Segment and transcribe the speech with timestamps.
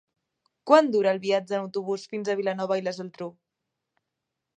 [0.69, 3.29] Quant dura el viatge en autobús fins a Vilanova i la Geltrú?